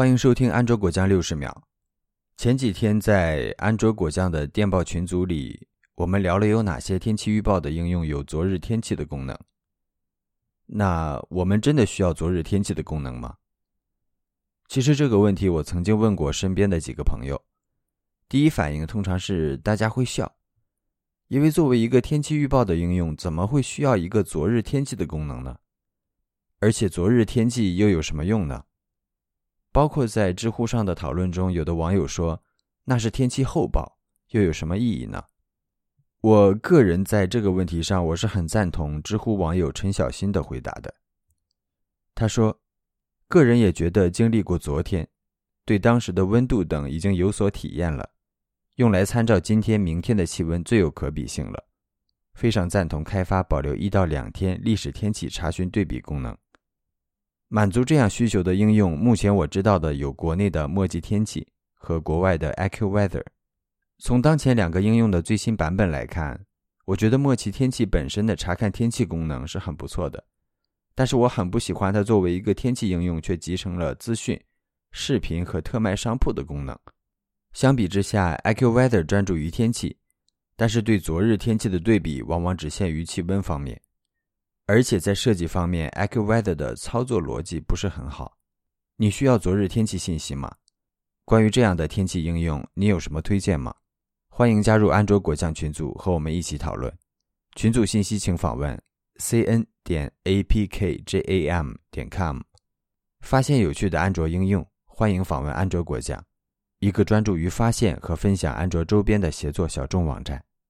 [0.00, 1.68] 欢迎收听安卓果酱六十秒。
[2.38, 9.38] 前几天在安卓果酱的电报群组里，我们聊了有哪些天气预报的应用有昨日天气的功能。
[10.64, 13.34] 那我们真的需要昨日天气的功能吗？
[14.68, 17.38] 其实这个问题我曾经问过身边的几个朋友，
[18.26, 20.34] 第一反应通常是大家会笑，
[21.28, 25.58] 因为作为一个天气预报的应用，怎么会需要一个昨日天气的功能呢？
[26.58, 28.64] 而且昨日天气又有什么用呢？
[29.72, 32.42] 包括在知乎上的讨论中，有的网友说
[32.84, 33.98] 那是天气后报，
[34.30, 35.24] 又有什么意义呢？
[36.20, 40.94] 我个人在这个问题上，我是很赞同知乎网友陈小新的回答的。
[42.14, 42.60] 他说，
[43.28, 45.08] 个人也觉得经历过昨天，
[45.64, 48.10] 对当时的温度等已经有所体验了，
[48.76, 51.68] 用来参照今天、明天的气温最有可比性了。
[52.34, 56.36] 非常赞同开发保留一到两天历史天气查询对比功能。
[57.52, 63.24] 满足这样需求的应用，目前我知道的有国内的墨迹天气和国外的 AccuWeather。
[63.98, 66.40] 从当前两个应用的最新版本来看，
[66.84, 70.22] 我觉得墨迹天气本身的查看天气功能是很不错的，
[70.94, 74.40] 但是我很不喜欢它作为一个天气应用却集成了资讯、
[74.92, 76.78] 视频和特卖商铺的功能。
[77.52, 79.96] 相比之下，AccuWeather 专注于天气，
[80.54, 83.80] 但是对昨日天气的对比往往只限于气温方面。
[84.70, 88.38] 而且在设计方面，AccuWeather 的操作逻辑不是很好。
[88.94, 90.48] 你需要昨日天气信息吗？
[91.24, 93.74] 关于这样的天气应用，你有什么推荐吗？
[94.28, 96.96] 欢迎加入安卓果酱群组，和我们一起讨论。
[97.56, 98.80] 群组信息请访问
[99.18, 102.38] cn 点 apkjam 点 com。
[103.22, 106.24] 发现有趣的安卓应用，欢迎访问安卓果酱，
[106.78, 110.40] 一个专注于发现和分享安卓周边的协作小众网站。